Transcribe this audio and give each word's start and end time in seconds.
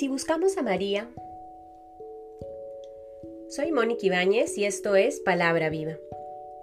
si 0.00 0.08
buscamos 0.08 0.56
a 0.56 0.62
María? 0.62 1.10
Soy 3.50 3.70
Mónica 3.70 4.06
Ibáñez 4.06 4.56
y 4.56 4.64
esto 4.64 4.96
es 4.96 5.20
Palabra 5.20 5.68
Viva. 5.68 5.98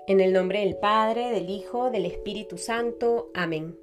En 0.07 0.21
el 0.21 0.33
nombre 0.33 0.61
del 0.61 0.75
Padre, 0.77 1.29
del 1.29 1.47
Hijo, 1.47 1.91
del 1.91 2.07
Espíritu 2.07 2.57
Santo. 2.57 3.29
Amén. 3.35 3.77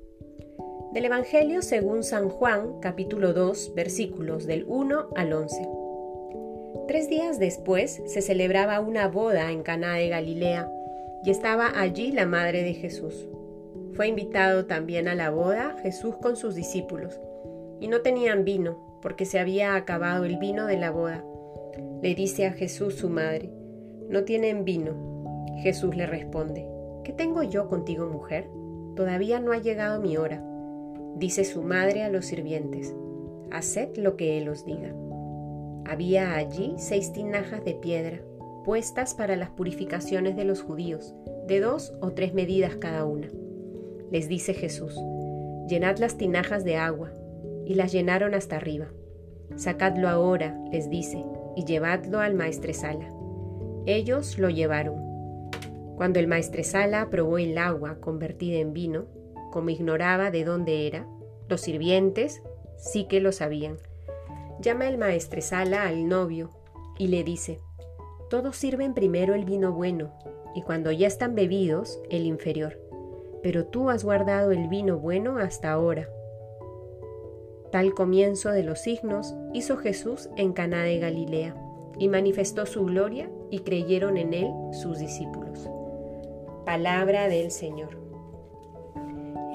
Del 0.93 1.05
Evangelio 1.05 1.62
según 1.62 2.02
San 2.02 2.30
Juan, 2.30 2.80
capítulo 2.80 3.32
2, 3.32 3.75
versículos 3.77 4.45
del 4.46 4.64
1 4.66 5.11
al 5.14 5.32
11. 5.32 5.68
Tres 6.89 7.09
días 7.09 7.39
después 7.39 8.02
se 8.07 8.23
celebraba 8.23 8.80
una 8.80 9.07
boda 9.07 9.52
en 9.52 9.62
Caná 9.62 9.95
de 9.95 10.09
Galilea 10.09 10.68
y 11.25 11.30
estaba 11.30 11.79
allí 11.79 12.11
la 12.11 12.27
madre 12.27 12.65
de 12.65 12.74
Jesús. 12.74 13.29
Fue 13.93 14.09
invitado 14.09 14.66
también 14.66 15.07
a 15.07 15.15
la 15.15 15.30
boda 15.30 15.77
Jesús 15.80 16.16
con 16.16 16.34
sus 16.34 16.57
discípulos 16.57 17.21
y 17.79 17.87
no 17.87 18.01
tenían 18.01 18.45
vino, 18.45 18.94
porque 19.05 19.27
se 19.27 19.39
había 19.39 19.77
acabado 19.77 20.25
el 20.25 20.39
vino 20.39 20.67
de 20.67 20.79
la 20.79 20.91
boda. 20.91 21.23
Le 22.01 22.15
dice 22.15 22.47
a 22.47 22.53
Jesús 22.53 22.95
su 22.95 23.11
madre, 23.11 23.51
no 24.09 24.25
tienen 24.25 24.65
vino. 24.65 25.45
Jesús 25.59 25.95
le 25.95 26.07
responde, 26.07 26.67
¿qué 27.05 27.13
tengo 27.13 27.43
yo 27.43 27.69
contigo, 27.69 28.07
mujer? 28.07 28.49
Todavía 28.97 29.41
no 29.41 29.53
ha 29.53 29.59
llegado 29.59 30.01
mi 30.01 30.17
hora. 30.17 30.43
Dice 31.17 31.45
su 31.45 31.61
madre 31.61 32.03
a 32.03 32.09
los 32.09 32.25
sirvientes, 32.25 32.97
haced 33.51 33.95
lo 33.99 34.17
que 34.17 34.39
él 34.39 34.49
os 34.49 34.65
diga. 34.65 34.95
Había 35.85 36.35
allí 36.35 36.75
seis 36.79 37.13
tinajas 37.13 37.63
de 37.63 37.75
piedra, 37.75 38.23
puestas 38.65 39.13
para 39.13 39.37
las 39.37 39.51
purificaciones 39.51 40.35
de 40.35 40.45
los 40.45 40.63
judíos, 40.63 41.15
de 41.47 41.61
dos 41.61 41.93
o 42.01 42.13
tres 42.13 42.33
medidas 42.33 42.77
cada 42.77 43.05
una. 43.05 43.29
Les 44.11 44.29
dice 44.29 44.55
Jesús, 44.55 44.99
llenad 45.68 45.99
las 45.99 46.16
tinajas 46.16 46.65
de 46.65 46.77
agua, 46.77 47.13
y 47.66 47.74
las 47.74 47.93
llenaron 47.93 48.34
hasta 48.34 48.57
arriba. 48.57 48.87
Sacadlo 49.57 50.09
ahora, 50.09 50.59
les 50.73 50.90
dice, 50.90 51.24
y 51.57 51.65
llevadlo 51.65 52.21
al 52.21 52.34
maestresala. 52.34 53.09
Ellos 53.87 54.38
lo 54.38 54.51
llevaron. 54.51 54.95
Cuando 55.96 56.18
el 56.18 56.26
maestresala 56.26 57.09
probó 57.10 57.38
el 57.38 57.56
agua 57.59 58.01
convertida 58.01 58.59
en 58.59 58.73
vino, 58.73 59.06
como 59.52 59.71
ignoraba 59.71 60.30
de 60.30 60.45
dónde 60.45 60.87
era, 60.87 61.06
los 61.48 61.60
sirvientes 61.60 62.43
sí 62.76 63.04
que 63.04 63.21
lo 63.21 63.30
sabían. 63.30 63.76
Llama 64.60 64.88
el 64.88 64.99
maestresala 64.99 65.87
al 65.87 66.09
novio 66.09 66.50
y 66.99 67.09
le 67.09 67.22
dice, 67.22 67.60
todos 68.31 68.56
sirven 68.56 68.94
primero 68.94 69.34
el 69.34 69.44
vino 69.44 69.72
bueno, 69.72 70.12
y 70.54 70.62
cuando 70.62 70.91
ya 70.91 71.06
están 71.06 71.34
bebidos, 71.34 72.00
el 72.10 72.26
inferior. 72.26 72.81
Pero 73.43 73.66
tú 73.66 73.91
has 73.91 74.04
guardado 74.04 74.50
el 74.53 74.69
vino 74.69 74.99
bueno 74.99 75.38
hasta 75.38 75.71
ahora. 75.71 76.09
Tal 77.75 77.93
comienzo 77.93 78.53
de 78.53 78.62
los 78.62 78.78
signos 78.78 79.34
hizo 79.53 79.77
Jesús 79.77 80.31
en 80.37 80.53
Caná 80.53 80.84
de 80.84 81.00
Galilea 81.00 81.56
y 81.99 82.06
manifestó 82.06 82.67
su 82.67 82.84
gloria 82.84 83.28
y 83.50 83.62
creyeron 83.62 84.17
en 84.17 84.33
él 84.33 84.49
sus 84.71 85.00
discípulos. 85.00 85.69
Palabra 86.65 87.27
del 87.27 87.50
Señor. 87.50 87.99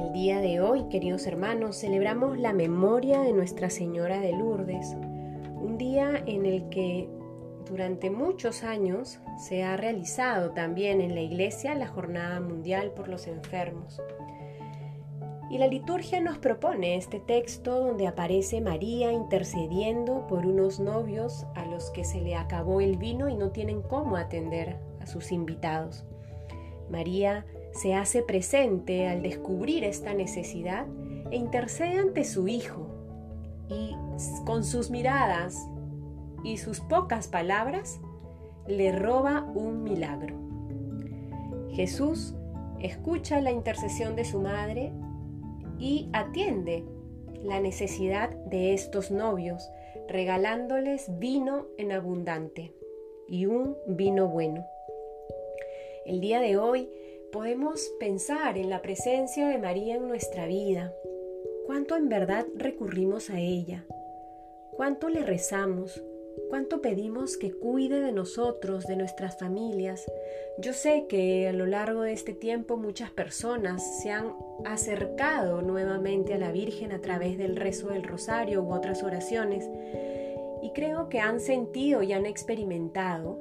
El 0.02 0.12
día 0.12 0.42
de 0.42 0.60
hoy, 0.60 0.90
queridos 0.90 1.28
hermanos, 1.28 1.78
celebramos 1.78 2.38
la 2.38 2.52
memoria 2.52 3.22
de 3.22 3.32
Nuestra 3.32 3.70
Señora 3.70 4.20
de 4.20 4.34
Lourdes, 4.34 4.98
un 5.56 5.78
día 5.78 6.22
en 6.26 6.46
el 6.46 6.68
que 6.68 7.08
durante 7.70 8.10
muchos 8.10 8.66
años 8.66 9.22
se 9.38 9.64
ha 9.64 9.78
realizado 9.78 10.52
también 10.52 11.00
en 11.00 11.16
la 11.16 11.22
Iglesia 11.22 11.74
la 11.74 11.88
Jornada 11.88 12.42
Mundial 12.42 12.92
por 12.92 13.08
los 13.08 13.28
Enfermos. 13.28 14.02
Y 15.50 15.58
la 15.58 15.68
liturgia 15.68 16.22
nos 16.22 16.38
propone 16.38 16.96
este 16.96 17.20
texto 17.20 17.80
donde 17.80 18.06
aparece 18.06 18.62
María 18.62 19.12
intercediendo 19.12 20.28
por 20.28 20.46
unos 20.46 20.80
novios 20.80 21.48
a 21.56 21.66
los 21.66 21.90
que 21.90 22.04
se 22.06 22.22
le 22.22 22.36
acabó 22.36 22.82
el 22.82 22.98
vino 22.98 23.28
y 23.30 23.36
no 23.36 23.50
tienen 23.50 23.82
cómo 23.82 24.16
atender 24.16 24.78
a 25.02 25.08
sus 25.08 25.32
invitados. 25.32 26.06
María 26.92 27.46
se 27.72 27.96
hace 27.96 28.22
presente 28.22 29.08
al 29.08 29.24
descubrir 29.24 29.84
esta 29.84 30.14
necesidad 30.14 30.86
e 31.32 31.38
intercede 31.38 32.00
ante 32.00 32.26
su 32.26 32.48
Hijo 32.48 32.88
y 33.70 33.96
con 34.46 34.64
sus 34.64 34.92
miradas 34.92 35.68
y 36.44 36.58
sus 36.58 36.80
pocas 36.80 37.28
palabras 37.28 38.00
le 38.68 38.92
roba 38.92 39.42
un 39.56 39.84
milagro. 39.84 40.36
Jesús 41.72 42.36
escucha 42.80 43.42
la 43.42 43.52
intercesión 43.52 44.16
de 44.16 44.26
su 44.26 44.42
madre 44.42 44.92
y 45.80 46.10
atiende 46.14 46.84
la 47.44 47.60
necesidad 47.60 48.30
de 48.30 48.74
estos 48.74 49.12
novios, 49.12 49.70
regalándoles 50.08 51.08
vino 51.20 51.68
en 51.78 51.92
abundante 51.92 52.74
y 53.28 53.46
un 53.46 53.78
vino 53.88 54.28
bueno. 54.28 54.66
El 56.06 56.20
día 56.20 56.42
de 56.42 56.58
hoy 56.58 56.90
podemos 57.32 57.92
pensar 58.00 58.58
en 58.58 58.70
la 58.70 58.82
presencia 58.82 59.48
de 59.48 59.58
María 59.58 59.96
en 59.96 60.08
nuestra 60.08 60.48
vida, 60.48 60.94
cuánto 61.66 61.96
en 61.96 62.10
verdad 62.10 62.46
recurrimos 62.56 63.30
a 63.30 63.40
ella, 63.40 63.86
cuánto 64.76 65.10
le 65.10 65.24
rezamos, 65.24 66.04
cuánto 66.50 66.82
pedimos 66.82 67.38
que 67.38 67.52
cuide 67.52 68.00
de 68.00 68.12
nosotros, 68.12 68.86
de 68.86 68.96
nuestras 68.96 69.38
familias. 69.38 70.06
Yo 70.60 70.74
sé 70.74 71.06
que 71.08 71.48
a 71.48 71.54
lo 71.54 71.66
largo 71.66 72.02
de 72.02 72.14
este 72.14 72.34
tiempo 72.34 72.78
muchas 72.78 73.12
personas 73.12 74.02
se 74.02 74.12
han 74.12 74.34
acercado 74.66 75.62
nuevamente 75.62 76.34
a 76.34 76.38
la 76.38 76.52
Virgen 76.52 76.92
a 76.92 77.02
través 77.02 77.38
del 77.38 77.56
rezo 77.56 77.90
del 77.90 78.04
rosario 78.04 78.64
u 78.64 78.74
otras 78.74 79.04
oraciones 79.04 79.70
y 80.62 80.72
creo 80.74 81.10
que 81.10 81.20
han 81.20 81.40
sentido 81.40 82.04
y 82.04 82.14
han 82.14 82.26
experimentado 82.26 83.40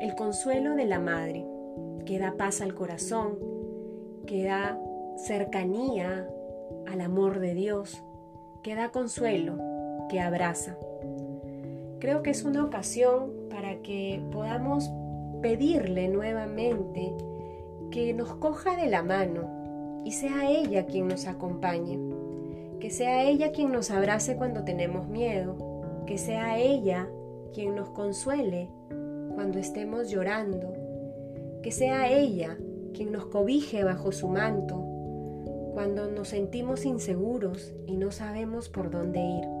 el 0.00 0.14
consuelo 0.14 0.74
de 0.74 0.84
la 0.84 0.98
Madre, 0.98 1.46
que 2.04 2.18
da 2.18 2.36
paz 2.36 2.60
al 2.60 2.74
corazón, 2.74 3.38
que 4.26 4.44
da 4.44 4.78
cercanía 5.16 6.28
al 6.86 7.00
amor 7.00 7.40
de 7.40 7.54
Dios, 7.54 8.02
que 8.62 8.74
da 8.74 8.90
consuelo, 8.90 9.56
que 10.08 10.20
abraza. 10.20 10.76
Creo 12.06 12.22
que 12.22 12.30
es 12.30 12.44
una 12.44 12.62
ocasión 12.62 13.32
para 13.50 13.82
que 13.82 14.22
podamos 14.30 14.92
pedirle 15.42 16.06
nuevamente 16.06 17.12
que 17.90 18.14
nos 18.14 18.32
coja 18.36 18.76
de 18.76 18.86
la 18.86 19.02
mano 19.02 20.02
y 20.04 20.12
sea 20.12 20.48
ella 20.48 20.86
quien 20.86 21.08
nos 21.08 21.26
acompañe, 21.26 21.98
que 22.78 22.90
sea 22.90 23.24
ella 23.24 23.50
quien 23.50 23.72
nos 23.72 23.90
abrace 23.90 24.36
cuando 24.36 24.62
tenemos 24.62 25.08
miedo, 25.08 25.56
que 26.06 26.16
sea 26.16 26.60
ella 26.60 27.08
quien 27.52 27.74
nos 27.74 27.90
consuele 27.90 28.70
cuando 29.34 29.58
estemos 29.58 30.08
llorando, 30.08 30.74
que 31.64 31.72
sea 31.72 32.08
ella 32.08 32.56
quien 32.94 33.10
nos 33.10 33.26
cobije 33.26 33.82
bajo 33.82 34.12
su 34.12 34.28
manto 34.28 34.76
cuando 35.72 36.08
nos 36.08 36.28
sentimos 36.28 36.84
inseguros 36.84 37.74
y 37.84 37.96
no 37.96 38.12
sabemos 38.12 38.68
por 38.68 38.92
dónde 38.92 39.18
ir. 39.18 39.55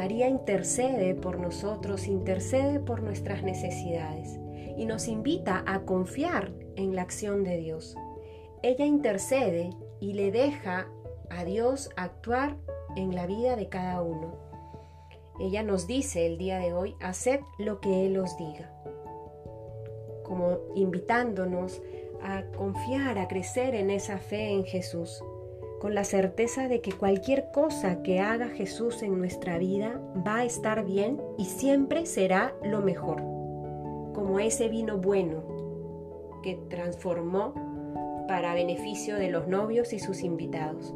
María 0.00 0.30
intercede 0.30 1.14
por 1.14 1.38
nosotros, 1.38 2.06
intercede 2.06 2.80
por 2.80 3.02
nuestras 3.02 3.42
necesidades 3.42 4.40
y 4.78 4.86
nos 4.86 5.08
invita 5.08 5.62
a 5.66 5.80
confiar 5.80 6.54
en 6.76 6.96
la 6.96 7.02
acción 7.02 7.44
de 7.44 7.58
Dios. 7.58 7.94
Ella 8.62 8.86
intercede 8.86 9.68
y 10.00 10.14
le 10.14 10.32
deja 10.32 10.88
a 11.28 11.44
Dios 11.44 11.90
actuar 11.96 12.56
en 12.96 13.14
la 13.14 13.26
vida 13.26 13.56
de 13.56 13.68
cada 13.68 14.00
uno. 14.00 14.38
Ella 15.38 15.62
nos 15.62 15.86
dice 15.86 16.24
el 16.24 16.38
día 16.38 16.60
de 16.60 16.72
hoy, 16.72 16.96
haced 17.02 17.40
lo 17.58 17.82
que 17.82 18.06
Él 18.06 18.16
os 18.16 18.34
diga, 18.38 18.72
como 20.22 20.60
invitándonos 20.76 21.82
a 22.22 22.44
confiar, 22.56 23.18
a 23.18 23.28
crecer 23.28 23.74
en 23.74 23.90
esa 23.90 24.16
fe 24.16 24.48
en 24.48 24.64
Jesús 24.64 25.22
con 25.80 25.94
la 25.94 26.04
certeza 26.04 26.68
de 26.68 26.82
que 26.82 26.92
cualquier 26.92 27.50
cosa 27.50 28.02
que 28.02 28.20
haga 28.20 28.48
Jesús 28.48 29.02
en 29.02 29.18
nuestra 29.18 29.56
vida 29.56 29.98
va 30.26 30.36
a 30.36 30.44
estar 30.44 30.84
bien 30.84 31.20
y 31.38 31.46
siempre 31.46 32.04
será 32.04 32.54
lo 32.62 32.82
mejor, 32.82 33.16
como 34.12 34.38
ese 34.40 34.68
vino 34.68 34.98
bueno 34.98 35.42
que 36.42 36.58
transformó 36.68 37.54
para 38.28 38.52
beneficio 38.52 39.16
de 39.16 39.30
los 39.30 39.48
novios 39.48 39.94
y 39.94 39.98
sus 39.98 40.22
invitados. 40.22 40.94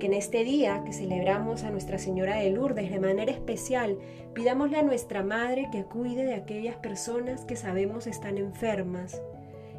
Que 0.00 0.06
en 0.06 0.14
este 0.14 0.42
día 0.42 0.82
que 0.84 0.92
celebramos 0.92 1.62
a 1.62 1.70
Nuestra 1.70 1.96
Señora 1.96 2.38
de 2.38 2.50
Lourdes 2.50 2.90
de 2.90 2.98
manera 2.98 3.30
especial, 3.30 3.98
pidámosle 4.34 4.78
a 4.78 4.82
nuestra 4.82 5.22
Madre 5.22 5.68
que 5.70 5.84
cuide 5.84 6.24
de 6.24 6.34
aquellas 6.34 6.74
personas 6.74 7.44
que 7.44 7.54
sabemos 7.54 8.08
están 8.08 8.36
enfermas, 8.36 9.22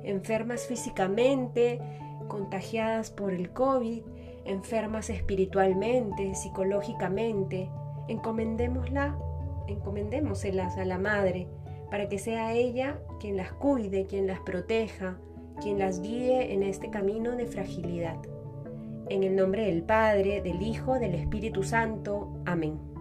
enfermas 0.05 0.65
físicamente, 0.65 1.81
contagiadas 2.27 3.11
por 3.11 3.33
el 3.33 3.51
COVID, 3.51 4.03
enfermas 4.45 5.09
espiritualmente, 5.09 6.35
psicológicamente, 6.35 7.69
encomendémosla, 8.07 9.17
encomendémoselas 9.67 10.77
a 10.77 10.85
la 10.85 10.97
Madre 10.97 11.47
para 11.89 12.09
que 12.09 12.17
sea 12.17 12.53
ella 12.53 12.99
quien 13.19 13.37
las 13.37 13.53
cuide, 13.53 14.05
quien 14.07 14.27
las 14.27 14.39
proteja, 14.39 15.19
quien 15.61 15.79
las 15.79 16.01
guíe 16.01 16.53
en 16.53 16.63
este 16.63 16.89
camino 16.89 17.35
de 17.35 17.45
fragilidad. 17.45 18.17
En 19.09 19.23
el 19.23 19.35
nombre 19.35 19.65
del 19.65 19.83
Padre, 19.83 20.41
del 20.41 20.61
Hijo, 20.61 20.97
del 20.97 21.13
Espíritu 21.15 21.63
Santo. 21.63 22.33
Amén. 22.45 22.92